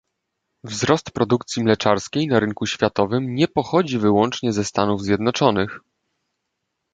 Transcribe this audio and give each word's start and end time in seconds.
Wzrost 0.63 1.11
produkcji 1.11 1.63
mleczarskiej 1.63 2.27
na 2.27 2.39
rynku 2.39 2.65
światowym 2.67 3.35
nie 3.35 3.47
pochodzi 3.47 3.97
wyłącznie 3.97 4.53
ze 4.53 4.63
Stanów 4.65 5.03
Zjednoczonych 5.03 5.79